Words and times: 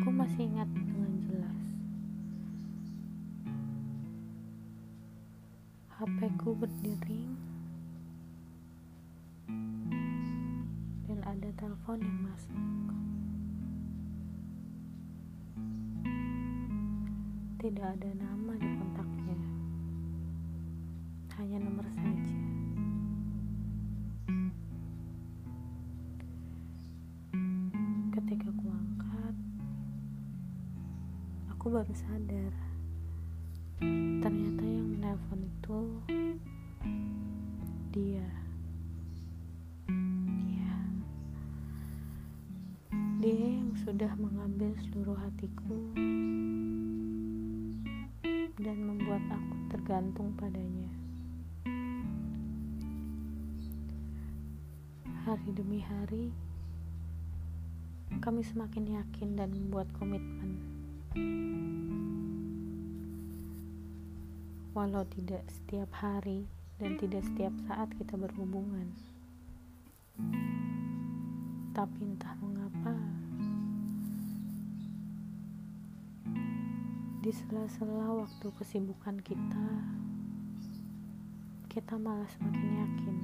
Aku 0.00 0.10
masih 0.10 0.50
ingat 0.50 0.66
dengan 0.74 1.12
jelas. 1.22 1.60
HP 6.02 6.18
ku 6.42 6.58
berdering 6.58 7.38
dan 11.06 11.18
ada 11.22 11.48
telepon 11.54 12.02
yang 12.02 12.18
masuk. 12.26 12.62
Tidak 17.62 17.86
ada 17.86 18.10
nama 18.18 18.52
di 18.58 18.68
kontaknya, 18.74 19.38
hanya 21.38 21.62
nomor 21.62 21.86
saja. 21.94 22.31
Baru 31.72 31.96
sadar 31.96 32.52
ternyata 34.20 34.60
yang 34.60 34.92
menelpon 34.92 35.40
itu 35.40 35.80
dia. 37.96 38.28
Dia. 40.28 40.74
Dia 43.24 43.46
yang 43.56 43.72
sudah 43.80 44.12
mengambil 44.20 44.76
seluruh 44.84 45.16
hatiku 45.16 45.76
dan 48.60 48.76
membuat 48.76 49.24
aku 49.32 49.56
tergantung 49.72 50.36
padanya. 50.36 50.92
Hari 55.24 55.48
demi 55.56 55.80
hari, 55.80 56.36
kami 58.20 58.44
semakin 58.44 59.00
yakin 59.00 59.40
dan 59.40 59.56
membuat 59.56 59.88
komitmen. 59.96 60.71
Walau 64.72 65.04
tidak 65.12 65.44
setiap 65.52 65.92
hari 65.92 66.48
dan 66.80 66.96
tidak 66.96 67.20
setiap 67.28 67.52
saat 67.68 67.92
kita 68.00 68.16
berhubungan, 68.16 68.88
tapi 71.76 72.00
entah 72.08 72.32
mengapa 72.40 72.96
di 77.20 77.30
sela-sela 77.30 78.24
waktu 78.24 78.48
kesibukan 78.56 79.20
kita, 79.20 79.68
kita 81.68 81.94
malah 82.00 82.26
semakin 82.40 82.70
yakin 82.80 83.16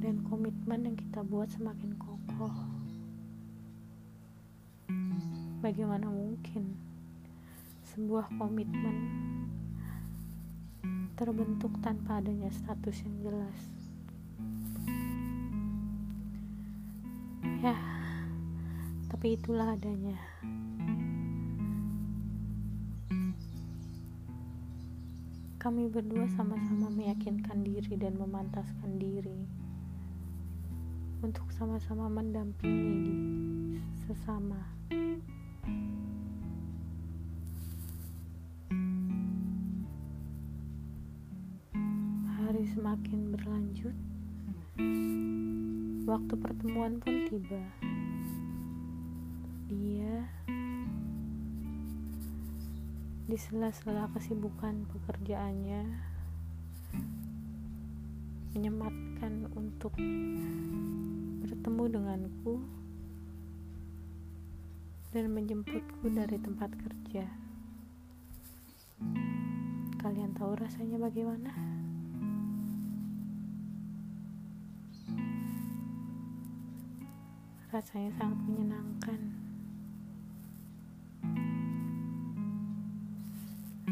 dan 0.00 0.24
komitmen 0.24 0.88
yang 0.88 0.96
kita 0.96 1.20
buat 1.20 1.52
semakin 1.52 1.92
kokoh. 2.00 2.87
Bagaimana 5.58 6.06
mungkin 6.06 6.78
sebuah 7.82 8.30
komitmen 8.38 9.10
terbentuk 11.18 11.74
tanpa 11.82 12.22
adanya 12.22 12.46
status 12.54 13.02
yang 13.02 13.16
jelas? 13.26 13.58
Ya, 17.58 17.74
tapi 19.10 19.34
itulah 19.34 19.74
adanya. 19.74 20.14
Kami 25.58 25.90
berdua 25.90 26.30
sama-sama 26.38 26.86
meyakinkan 26.86 27.66
diri 27.66 27.98
dan 27.98 28.14
memantaskan 28.14 28.94
diri 28.94 29.42
untuk 31.18 31.50
sama-sama 31.50 32.06
mendampingi 32.06 33.82
sesama. 34.06 34.77
Semakin 42.88 43.36
berlanjut, 43.36 43.96
waktu 46.08 46.34
pertemuan 46.40 46.96
pun 46.96 47.28
tiba. 47.28 47.60
Dia 49.68 50.24
di 53.28 53.36
sela-sela 53.36 54.08
kesibukan 54.16 54.88
pekerjaannya 54.88 55.84
menyematkan 58.56 59.52
untuk 59.52 59.92
bertemu 61.44 61.84
denganku 61.92 62.64
dan 65.12 65.28
menjemputku 65.28 66.08
dari 66.08 66.40
tempat 66.40 66.72
kerja. 66.72 67.28
Kalian 70.00 70.32
tahu 70.32 70.56
rasanya 70.56 70.96
bagaimana? 70.96 71.77
Rasanya 77.68 78.08
sangat 78.16 78.40
menyenangkan. 78.48 79.20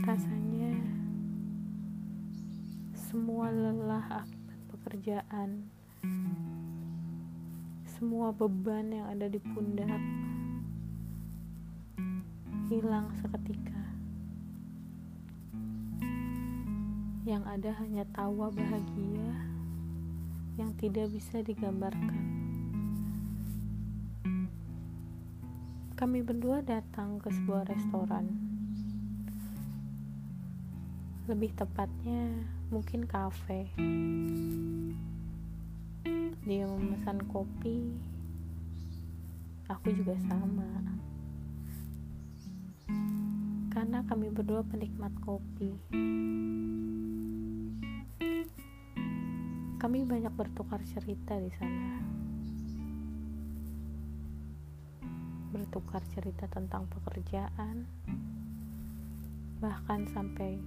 Rasanya 0.00 0.72
semua 2.97 3.53
lelah 3.53 4.25
akibat 4.25 4.60
pekerjaan, 4.72 5.69
semua 7.84 8.32
beban 8.32 8.97
yang 8.97 9.12
ada 9.12 9.28
di 9.28 9.36
pundak 9.44 10.00
hilang 12.72 13.12
seketika. 13.20 13.84
Yang 17.28 17.44
ada 17.44 17.70
hanya 17.84 18.09
tawa 18.16 18.48
bahagia 18.48 19.36
yang 20.56 20.72
tidak 20.81 21.12
bisa 21.12 21.44
digambarkan. 21.44 22.45
Kami 25.96 26.20
berdua 26.20 26.60
datang 26.60 27.16
ke 27.16 27.32
sebuah 27.32 27.72
restoran. 27.72 28.28
Lebih 31.24 31.56
tepatnya, 31.56 32.36
mungkin 32.68 33.08
kafe. 33.08 33.72
Dia 36.44 36.68
memesan 36.68 37.24
kopi, 37.32 37.96
aku 39.72 39.88
juga 39.96 40.20
sama. 40.28 40.68
Karena 43.72 44.04
kami 44.04 44.28
berdua 44.28 44.68
penikmat 44.68 45.16
kopi. 45.24 45.72
Kami 49.80 50.04
banyak 50.04 50.32
bertukar 50.36 50.84
cerita 50.84 51.40
di 51.40 51.48
sana. 51.56 52.04
Bertukar 55.54 56.02
cerita 56.10 56.50
tentang 56.50 56.90
pekerjaan, 56.90 57.86
bahkan 59.62 60.04
sampai 60.10 60.58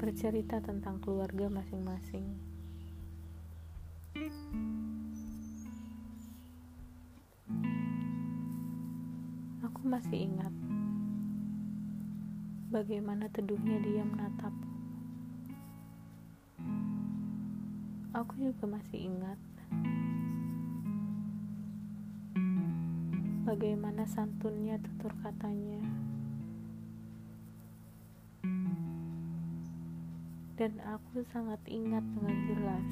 bercerita 0.00 0.64
tentang 0.64 0.96
keluarga 1.04 1.52
masing-masing. 1.52 2.24
Aku 9.60 9.80
masih 9.84 10.28
ingat 10.28 10.52
bagaimana 12.72 13.28
teduhnya 13.28 13.76
dia 13.82 14.06
menatap. 14.06 14.54
Aku 18.16 18.34
juga 18.40 18.64
masih 18.80 19.10
ingat 19.10 19.38
bagaimana 23.50 24.06
santunnya 24.06 24.78
tutur 24.78 25.10
katanya. 25.26 25.82
Dan 30.54 30.78
aku 30.86 31.26
sangat 31.34 31.58
ingat 31.66 32.06
dengan 32.14 32.36
jelas 32.46 32.88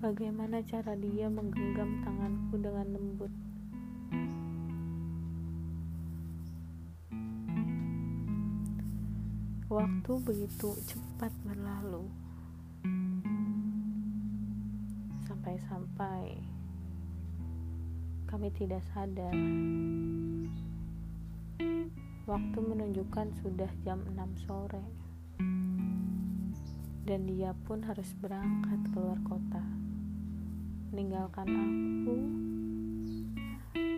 bagaimana 0.00 0.64
cara 0.64 0.96
dia 0.96 1.28
menggenggam 1.28 2.00
tanganku 2.00 2.56
dengan 2.56 2.96
lembut. 2.96 3.32
Waktu 9.68 10.12
begitu 10.24 10.72
cepat 10.88 11.32
berlalu. 11.44 12.08
Sampai-sampai 15.28 16.53
kami 18.34 18.50
tidak 18.58 18.82
sadar. 18.90 19.30
Waktu 22.26 22.58
menunjukkan 22.58 23.30
sudah 23.38 23.70
jam 23.86 24.02
6 24.10 24.42
sore. 24.42 24.82
Dan 27.06 27.30
dia 27.30 27.54
pun 27.62 27.86
harus 27.86 28.10
berangkat 28.18 28.90
keluar 28.90 29.22
kota. 29.22 29.62
meninggalkan 30.90 31.46
aku 31.46 32.16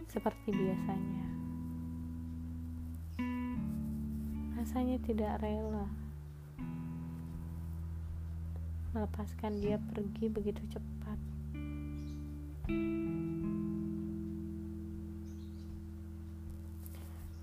seperti 0.04 0.52
biasanya. 0.52 1.28
Rasanya 4.60 5.00
tidak 5.00 5.40
rela 5.40 5.88
melepaskan 8.92 9.60
dia 9.64 9.80
pergi 9.80 10.28
begitu 10.28 10.60
cepat. 10.72 11.18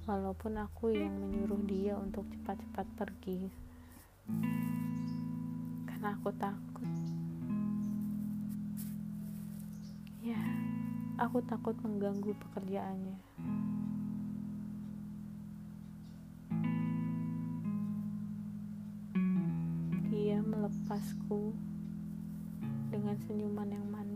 Walaupun 0.03 0.59
aku 0.59 0.91
yang 0.91 1.15
menyuruh 1.15 1.63
dia 1.63 1.95
untuk 1.95 2.27
cepat-cepat 2.27 2.83
pergi, 2.99 3.47
karena 5.87 6.11
aku 6.19 6.29
takut. 6.35 6.89
Ya, 10.19 10.43
aku 11.15 11.39
takut 11.47 11.79
mengganggu 11.79 12.35
pekerjaannya. 12.35 13.17
Dia 20.11 20.43
melepasku 20.43 21.55
dengan 22.91 23.15
senyuman 23.23 23.71
yang 23.71 23.87
manis. 23.87 24.12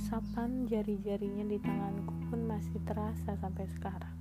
Usapan 0.00 0.64
jari-jarinya 0.64 1.44
di 1.44 1.60
tanganku 1.60 2.32
pun 2.32 2.48
masih 2.48 2.80
terasa 2.88 3.36
sampai 3.36 3.68
sekarang. 3.68 4.16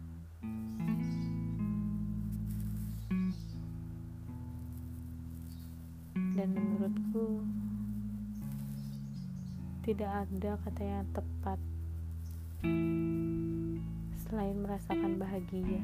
Dan 6.36 6.52
menurutku 6.52 7.48
tidak 9.88 10.28
ada 10.28 10.60
kata 10.68 10.84
yang 10.84 11.08
tepat 11.16 11.60
selain 14.28 14.60
merasakan 14.60 15.16
bahagia. 15.16 15.80